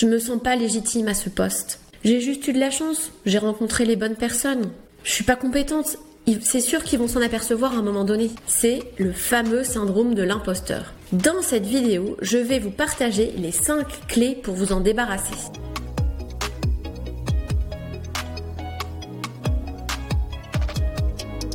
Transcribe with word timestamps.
Je 0.00 0.06
me 0.06 0.18
sens 0.18 0.40
pas 0.42 0.56
légitime 0.56 1.08
à 1.08 1.14
ce 1.14 1.28
poste. 1.28 1.78
J'ai 2.04 2.22
juste 2.22 2.48
eu 2.48 2.54
de 2.54 2.58
la 2.58 2.70
chance. 2.70 3.12
J'ai 3.26 3.36
rencontré 3.36 3.84
les 3.84 3.96
bonnes 3.96 4.16
personnes. 4.16 4.70
Je 5.04 5.10
suis 5.10 5.24
pas 5.24 5.36
compétente. 5.36 5.98
C'est 6.40 6.62
sûr 6.62 6.82
qu'ils 6.84 6.98
vont 6.98 7.06
s'en 7.06 7.20
apercevoir 7.20 7.74
à 7.74 7.80
un 7.80 7.82
moment 7.82 8.04
donné. 8.04 8.30
C'est 8.46 8.80
le 8.96 9.12
fameux 9.12 9.62
syndrome 9.62 10.14
de 10.14 10.22
l'imposteur. 10.22 10.94
Dans 11.12 11.42
cette 11.42 11.66
vidéo, 11.66 12.16
je 12.22 12.38
vais 12.38 12.58
vous 12.58 12.70
partager 12.70 13.34
les 13.36 13.52
5 13.52 14.06
clés 14.08 14.38
pour 14.42 14.54
vous 14.54 14.72
en 14.72 14.80
débarrasser. 14.80 15.36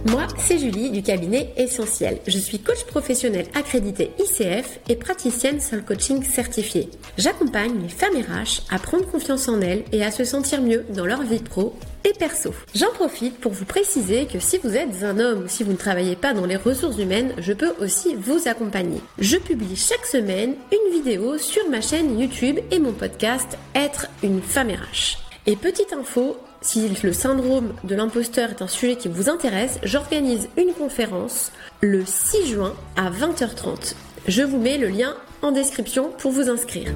Moi, 0.05 0.27
c'est 0.37 0.59
Julie 0.59 0.91
du 0.91 1.01
cabinet 1.01 1.51
Essentiel. 1.57 2.19
Je 2.27 2.37
suis 2.37 2.59
coach 2.59 2.83
professionnel 2.83 3.47
accrédité 3.55 4.11
ICF 4.19 4.79
et 4.87 4.95
praticienne 4.95 5.59
Soul 5.59 5.83
Coaching 5.83 6.23
certifiée. 6.23 6.91
J'accompagne 7.17 7.81
les 7.81 7.89
femmes 7.89 8.15
RH 8.15 8.61
à 8.69 8.77
prendre 8.77 9.09
confiance 9.09 9.49
en 9.49 9.61
elles 9.61 9.83
et 9.91 10.03
à 10.03 10.11
se 10.11 10.23
sentir 10.23 10.61
mieux 10.61 10.85
dans 10.89 11.07
leur 11.07 11.23
vie 11.23 11.39
pro 11.39 11.73
et 12.03 12.13
perso. 12.13 12.53
J'en 12.75 12.91
profite 12.91 13.39
pour 13.39 13.51
vous 13.51 13.65
préciser 13.65 14.27
que 14.27 14.39
si 14.39 14.59
vous 14.59 14.75
êtes 14.75 15.01
un 15.01 15.17
homme 15.17 15.45
ou 15.45 15.47
si 15.47 15.63
vous 15.63 15.71
ne 15.71 15.77
travaillez 15.77 16.15
pas 16.15 16.35
dans 16.35 16.45
les 16.45 16.55
ressources 16.55 16.99
humaines, 16.99 17.33
je 17.39 17.53
peux 17.53 17.73
aussi 17.81 18.13
vous 18.13 18.47
accompagner. 18.47 19.01
Je 19.17 19.37
publie 19.37 19.75
chaque 19.75 20.05
semaine 20.05 20.53
une 20.71 20.93
vidéo 20.93 21.39
sur 21.39 21.67
ma 21.71 21.81
chaîne 21.81 22.19
YouTube 22.19 22.59
et 22.69 22.77
mon 22.77 22.93
podcast 22.93 23.57
Être 23.73 24.05
une 24.21 24.43
femme 24.43 24.69
RH. 24.69 25.17
Et 25.47 25.55
petite 25.55 25.93
info, 25.93 26.37
si 26.65 26.89
le 27.03 27.13
syndrome 27.13 27.73
de 27.83 27.93
l'imposteur 27.93 28.49
est 28.49 28.61
un 28.63 28.67
sujet 28.67 28.95
qui 28.95 29.07
vous 29.07 29.29
intéresse, 29.29 29.79
j'organise 29.83 30.49
une 30.57 30.73
conférence 30.73 31.51
le 31.81 32.03
6 32.05 32.47
juin 32.47 32.73
à 32.95 33.11
20h30. 33.11 33.93
Je 34.27 34.41
vous 34.41 34.57
mets 34.57 34.79
le 34.79 34.87
lien 34.87 35.15
en 35.43 35.51
description 35.51 36.09
pour 36.17 36.31
vous 36.31 36.49
inscrire. 36.49 36.91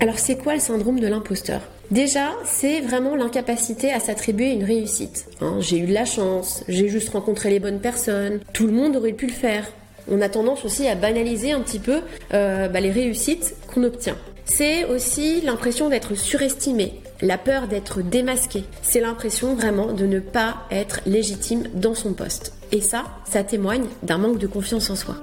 Alors 0.00 0.18
c'est 0.18 0.36
quoi 0.36 0.54
le 0.54 0.60
syndrome 0.60 0.98
de 0.98 1.06
l'imposteur? 1.06 1.60
Déjà, 1.92 2.32
c'est 2.44 2.80
vraiment 2.80 3.14
l'incapacité 3.14 3.92
à 3.92 4.00
s'attribuer 4.00 4.50
une 4.50 4.64
réussite. 4.64 5.26
Hein, 5.40 5.58
j'ai 5.60 5.78
eu 5.78 5.86
de 5.86 5.94
la 5.94 6.04
chance, 6.04 6.64
j'ai 6.66 6.88
juste 6.88 7.10
rencontré 7.10 7.48
les 7.48 7.60
bonnes 7.60 7.80
personnes, 7.80 8.40
tout 8.52 8.66
le 8.66 8.72
monde 8.72 8.96
aurait 8.96 9.12
pu 9.12 9.26
le 9.26 9.32
faire. 9.32 9.70
On 10.10 10.20
a 10.20 10.28
tendance 10.28 10.64
aussi 10.64 10.88
à 10.88 10.96
banaliser 10.96 11.52
un 11.52 11.60
petit 11.60 11.78
peu 11.78 12.00
euh, 12.32 12.68
bah, 12.68 12.80
les 12.80 12.90
réussites 12.90 13.54
qu'on 13.72 13.84
obtient. 13.84 14.16
C'est 14.46 14.84
aussi 14.84 15.40
l'impression 15.40 15.88
d'être 15.88 16.14
surestimé, 16.14 17.00
la 17.22 17.38
peur 17.38 17.66
d'être 17.66 18.02
démasqué. 18.02 18.64
C'est 18.82 19.00
l'impression 19.00 19.54
vraiment 19.54 19.92
de 19.92 20.06
ne 20.06 20.20
pas 20.20 20.66
être 20.70 21.00
légitime 21.06 21.68
dans 21.74 21.94
son 21.94 22.12
poste. 22.12 22.52
Et 22.70 22.80
ça, 22.80 23.04
ça 23.24 23.42
témoigne 23.42 23.86
d'un 24.02 24.18
manque 24.18 24.38
de 24.38 24.46
confiance 24.46 24.90
en 24.90 24.96
soi. 24.96 25.16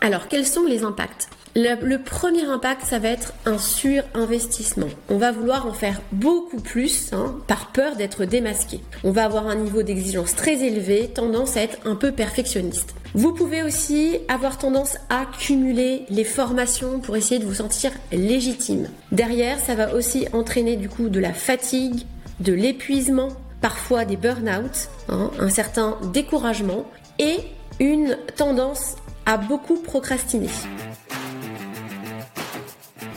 Alors, 0.00 0.28
quels 0.28 0.46
sont 0.46 0.64
les 0.64 0.84
impacts? 0.84 1.28
Le, 1.56 1.96
premier 1.96 2.44
impact, 2.44 2.82
ça 2.84 2.98
va 2.98 3.08
être 3.08 3.32
un 3.46 3.56
surinvestissement. 3.56 4.88
On 5.08 5.16
va 5.16 5.32
vouloir 5.32 5.66
en 5.66 5.72
faire 5.72 6.02
beaucoup 6.12 6.60
plus 6.60 7.12
hein, 7.12 7.36
par 7.46 7.72
peur 7.72 7.96
d'être 7.96 8.26
démasqué. 8.26 8.80
On 9.04 9.10
va 9.10 9.24
avoir 9.24 9.46
un 9.46 9.54
niveau 9.54 9.82
d'exigence 9.82 10.34
très 10.34 10.62
élevé, 10.62 11.08
tendance 11.08 11.56
à 11.56 11.62
être 11.62 11.78
un 11.86 11.94
peu 11.94 12.12
perfectionniste. 12.12 12.94
Vous 13.14 13.32
pouvez 13.32 13.62
aussi 13.62 14.18
avoir 14.28 14.58
tendance 14.58 14.98
à 15.08 15.24
cumuler 15.38 16.02
les 16.10 16.24
formations 16.24 17.00
pour 17.00 17.16
essayer 17.16 17.40
de 17.40 17.46
vous 17.46 17.54
sentir 17.54 17.90
légitime. 18.12 18.88
Derrière, 19.10 19.58
ça 19.58 19.74
va 19.74 19.94
aussi 19.94 20.26
entraîner 20.34 20.76
du 20.76 20.90
coup 20.90 21.08
de 21.08 21.20
la 21.20 21.32
fatigue, 21.32 22.02
de 22.40 22.52
l'épuisement, 22.52 23.28
parfois 23.62 24.04
des 24.04 24.16
burn-out, 24.16 24.90
hein, 25.08 25.30
un 25.40 25.48
certain 25.48 25.96
découragement 26.12 26.84
et 27.18 27.36
une 27.80 28.18
tendance 28.36 28.96
à 29.24 29.38
beaucoup 29.38 29.76
procrastiner. 29.76 30.50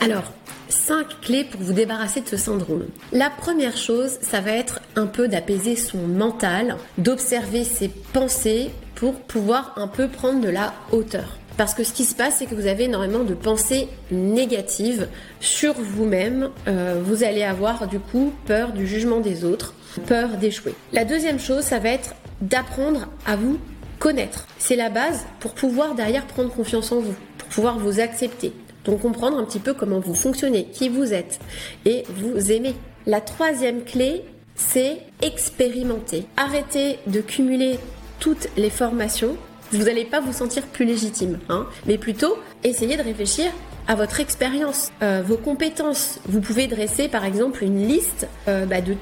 Alors, 0.00 0.32
5 0.70 1.20
clés 1.20 1.44
pour 1.44 1.60
vous 1.60 1.74
débarrasser 1.74 2.22
de 2.22 2.26
ce 2.26 2.38
syndrome. 2.38 2.86
La 3.12 3.28
première 3.28 3.76
chose, 3.76 4.18
ça 4.22 4.40
va 4.40 4.52
être 4.52 4.80
un 4.96 5.06
peu 5.06 5.28
d'apaiser 5.28 5.76
son 5.76 5.98
mental, 5.98 6.76
d'observer 6.96 7.64
ses 7.64 7.88
pensées 7.88 8.70
pour 8.94 9.14
pouvoir 9.14 9.74
un 9.76 9.88
peu 9.88 10.08
prendre 10.08 10.40
de 10.40 10.48
la 10.48 10.72
hauteur. 10.92 11.36
Parce 11.58 11.74
que 11.74 11.84
ce 11.84 11.92
qui 11.92 12.04
se 12.04 12.14
passe, 12.14 12.36
c'est 12.38 12.46
que 12.46 12.54
vous 12.54 12.66
avez 12.66 12.84
énormément 12.84 13.24
de 13.24 13.34
pensées 13.34 13.88
négatives 14.10 15.08
sur 15.40 15.74
vous-même. 15.74 16.48
Euh, 16.66 17.02
vous 17.04 17.22
allez 17.22 17.42
avoir 17.42 17.86
du 17.86 17.98
coup 17.98 18.32
peur 18.46 18.72
du 18.72 18.86
jugement 18.86 19.20
des 19.20 19.44
autres, 19.44 19.74
peur 20.06 20.30
d'échouer. 20.38 20.74
La 20.94 21.04
deuxième 21.04 21.38
chose, 21.38 21.64
ça 21.64 21.78
va 21.78 21.90
être 21.90 22.14
d'apprendre 22.40 23.08
à 23.26 23.36
vous 23.36 23.58
connaître. 23.98 24.46
C'est 24.58 24.76
la 24.76 24.88
base 24.88 25.26
pour 25.40 25.52
pouvoir 25.52 25.94
derrière 25.94 26.24
prendre 26.26 26.50
confiance 26.50 26.90
en 26.92 27.00
vous, 27.00 27.14
pour 27.36 27.48
pouvoir 27.48 27.78
vous 27.78 28.00
accepter, 28.00 28.54
donc 28.84 29.00
comprendre 29.00 29.38
un 29.38 29.44
petit 29.44 29.58
peu 29.58 29.74
comment 29.74 30.00
vous 30.00 30.14
fonctionnez, 30.14 30.64
qui 30.64 30.88
vous 30.88 31.12
êtes 31.12 31.40
et 31.84 32.04
vous 32.16 32.52
aimez. 32.52 32.74
La 33.06 33.20
troisième 33.20 33.82
clé, 33.82 34.24
c'est 34.54 34.98
expérimenter. 35.22 36.26
Arrêtez 36.36 36.98
de 37.06 37.20
cumuler 37.20 37.78
toutes 38.18 38.48
les 38.56 38.70
formations. 38.70 39.36
Vous 39.72 39.84
n'allez 39.84 40.04
pas 40.04 40.20
vous 40.20 40.32
sentir 40.32 40.66
plus 40.66 40.84
légitime, 40.84 41.38
hein, 41.48 41.66
mais 41.86 41.96
plutôt 41.96 42.36
essayez 42.64 42.96
de 42.96 43.02
réfléchir 43.02 43.46
à 43.88 43.94
votre 43.94 44.20
expérience, 44.20 44.90
euh, 45.02 45.22
vos 45.24 45.36
compétences. 45.36 46.20
Vous 46.28 46.40
pouvez 46.40 46.66
dresser 46.66 47.08
par 47.08 47.24
exemple 47.24 47.64
une 47.64 47.86
liste 47.86 48.28
euh, 48.48 48.66
bah, 48.66 48.80
de 48.80 48.94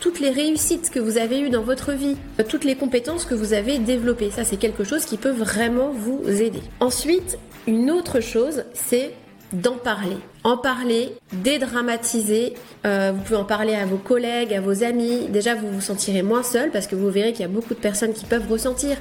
toutes 0.00 0.20
les 0.20 0.30
réussites 0.30 0.90
que 0.90 0.98
vous 0.98 1.18
avez 1.18 1.40
eues 1.40 1.50
dans 1.50 1.62
votre 1.62 1.92
vie, 1.92 2.16
euh, 2.38 2.44
toutes 2.48 2.64
les 2.64 2.76
compétences 2.76 3.24
que 3.24 3.34
vous 3.34 3.52
avez 3.52 3.78
développées. 3.78 4.30
Ça, 4.30 4.44
c'est 4.44 4.56
quelque 4.56 4.84
chose 4.84 5.04
qui 5.04 5.16
peut 5.16 5.30
vraiment 5.30 5.90
vous 5.92 6.22
aider. 6.26 6.62
Ensuite, 6.80 7.38
une 7.66 7.90
autre 7.90 8.20
chose, 8.20 8.64
c'est 8.74 9.12
d'en 9.52 9.76
parler. 9.76 10.16
En 10.44 10.56
parler, 10.56 11.12
dédramatiser. 11.32 12.54
Euh, 12.86 13.12
vous 13.14 13.22
pouvez 13.22 13.36
en 13.36 13.44
parler 13.44 13.74
à 13.74 13.84
vos 13.84 13.96
collègues, 13.96 14.54
à 14.54 14.60
vos 14.60 14.84
amis. 14.84 15.26
Déjà, 15.28 15.54
vous 15.54 15.68
vous 15.70 15.80
sentirez 15.80 16.22
moins 16.22 16.42
seul 16.42 16.70
parce 16.70 16.86
que 16.86 16.94
vous 16.94 17.10
verrez 17.10 17.32
qu'il 17.32 17.42
y 17.42 17.44
a 17.44 17.48
beaucoup 17.48 17.74
de 17.74 17.80
personnes 17.80 18.12
qui 18.12 18.24
peuvent 18.24 18.48
ressentir 18.50 18.96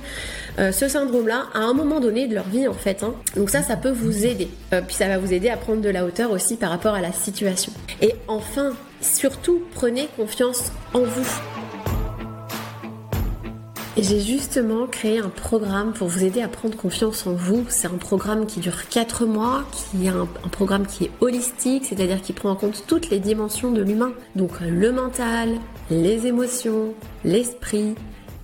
euh, 0.58 0.72
ce 0.72 0.88
syndrome-là 0.88 1.46
à 1.54 1.60
un 1.60 1.74
moment 1.74 2.00
donné 2.00 2.28
de 2.28 2.36
leur 2.36 2.48
vie 2.48 2.68
en 2.68 2.74
fait. 2.74 3.04
Hein. 3.04 3.14
Donc 3.36 3.50
ça, 3.50 3.62
ça 3.62 3.78
peut 3.78 3.92
vous 3.92 4.26
aider. 4.26 4.50
Euh, 4.74 4.82
puis 4.82 4.96
ça 4.96 5.08
va 5.08 5.18
vous 5.18 5.34
aider 5.34 5.50
à 5.50 5.58
prendre 5.58 5.82
de 5.82 5.90
la 5.90 6.06
hauteur 6.06 6.32
aussi 6.32 6.56
par 6.56 6.72
rapport 6.72 6.96
à 6.96 7.02
la 7.02 7.14
situation. 7.14 7.72
Et 8.02 8.16
enfin, 8.28 8.74
surtout, 9.02 9.62
prenez 9.74 10.08
confiance 10.18 10.72
en 10.94 11.02
vous. 11.02 11.59
J'ai 14.02 14.22
justement 14.22 14.88
créé 14.88 15.20
un 15.20 15.28
programme 15.28 15.92
pour 15.92 16.08
vous 16.08 16.24
aider 16.24 16.42
à 16.42 16.48
prendre 16.48 16.78
confiance 16.78 17.28
en 17.28 17.34
vous. 17.34 17.66
C'est 17.68 17.88
un 17.88 17.98
programme 17.98 18.46
qui 18.46 18.62
dure 18.62 18.88
4 18.88 19.26
mois, 19.26 19.66
qui 19.74 20.06
est 20.06 20.10
un, 20.10 20.26
programme 20.50 20.88
qui 20.88 21.06
est 21.06 21.12
holistique, 21.20 21.86
c'est-à-dire 21.86 22.22
qui 22.22 22.32
prend 22.32 22.52
en 22.52 22.56
compte 22.56 22.86
toutes 22.88 23.10
les 23.10 23.20
dimensions 23.20 23.72
de 23.72 23.82
l'humain. 23.82 24.14
Donc 24.36 24.62
le 24.62 24.94
mental, 24.94 25.50
les 25.92 26.28
émotions, 26.28 26.94
l'esprit 27.26 27.96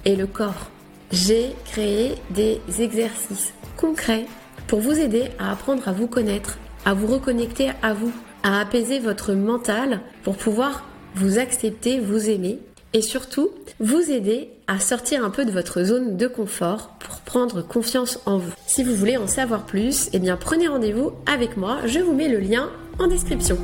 et 0.03 0.17
le 0.17 0.27
corps. 0.27 0.69
J'ai 1.11 1.55
créé 1.63 2.15
des 2.31 2.59
exercices 2.79 3.53
concrets 3.77 4.25
pour 4.67 4.81
vous 4.81 4.99
aider 4.99 5.29
à 5.39 5.53
apprendre 5.53 5.87
à 5.87 5.93
vous 5.93 6.07
connaître, 6.07 6.57
à 6.83 6.93
vous 6.93 7.07
reconnecter 7.07 7.71
à 7.81 7.93
vous, 7.93 8.11
à 8.43 8.59
apaiser 8.59 8.99
votre 8.99 9.31
mental 9.33 10.01
pour 10.23 10.35
pouvoir 10.35 10.85
vous 11.15 11.39
accepter, 11.39 12.01
vous 12.01 12.29
aimer 12.29 12.59
et 12.95 13.01
surtout 13.01 13.49
vous 13.81 14.09
aider 14.09 14.49
à 14.67 14.79
sortir 14.79 15.25
un 15.25 15.29
peu 15.29 15.43
de 15.43 15.51
votre 15.51 15.83
zone 15.83 16.15
de 16.15 16.27
confort 16.27 16.95
pour 16.99 17.17
prendre 17.17 17.61
confiance 17.61 18.21
en 18.25 18.37
vous. 18.37 18.53
Si 18.67 18.85
vous 18.85 18.95
voulez 18.95 19.17
en 19.17 19.27
savoir 19.27 19.65
plus, 19.65 20.09
eh 20.13 20.19
bien 20.19 20.37
prenez 20.37 20.69
rendez-vous 20.69 21.11
avec 21.25 21.57
moi, 21.57 21.79
je 21.85 21.99
vous 21.99 22.13
mets 22.13 22.29
le 22.29 22.39
lien 22.39 22.69
en 22.97 23.07
description. 23.07 23.57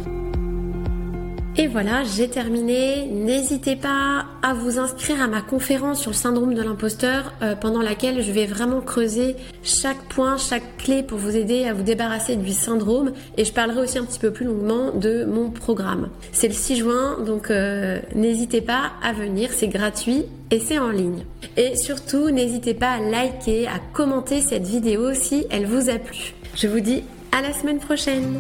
Et 1.58 1.68
voilà, 1.68 2.04
j'ai 2.06 2.30
terminé. 2.30 3.08
N'hésitez 3.08 3.76
pas 3.76 4.26
à 4.42 4.54
vous 4.54 4.80
inscrire 4.80 5.22
à 5.22 5.28
ma 5.28 5.42
conférence 5.42 6.00
sur 6.00 6.12
le 6.12 6.16
syndrome 6.16 6.54
de 6.54 6.62
l'imposteur 6.62 7.34
euh, 7.42 7.56
pendant 7.56 7.82
laquelle 7.82 8.22
je 8.22 8.32
vais 8.32 8.46
vraiment 8.46 8.80
creuser 8.80 9.36
chaque 9.62 10.02
point, 10.08 10.38
chaque 10.38 10.78
clé 10.78 11.04
pour 11.04 11.18
vous 11.18 11.36
aider 11.36 11.66
à 11.66 11.74
vous 11.74 11.84
débarrasser 11.84 12.38
du 12.38 12.52
syndrome 12.52 13.12
et 13.38 13.44
je 13.44 13.52
parlerai 13.52 13.82
aussi 13.82 13.98
un 13.98 14.06
petit 14.06 14.20
peu 14.20 14.32
plus 14.32 14.46
longuement 14.46 14.92
de 14.92 15.26
mon 15.26 15.50
programme. 15.50 16.10
C'est 16.32 16.48
le 16.48 16.54
6 16.54 16.78
juin, 16.78 17.18
donc 17.26 17.52
euh, 17.52 18.00
n'hésitez 18.16 18.62
pas 18.62 18.94
à 19.04 19.12
venir, 19.12 19.50
c'est 19.52 19.68
gratuit 19.68 20.24
et 20.52 20.60
c'est 20.60 20.80
en 20.80 20.90
ligne. 20.90 21.26
Et 21.58 21.76
surtout, 21.76 22.30
n'hésitez 22.30 22.74
pas 22.74 22.92
à 22.92 23.00
liker, 23.00 23.68
à 23.68 23.80
commenter 23.92 24.40
cette 24.40 24.66
vidéo 24.66 25.14
si 25.14 25.46
elle 25.50 25.66
vous 25.66 25.90
a 25.90 26.00
plu. 26.00 26.34
Je 26.56 26.68
vous 26.68 26.80
dis 26.80 27.04
à 27.38 27.42
la 27.42 27.52
semaine 27.52 27.80
prochaine 27.80 28.40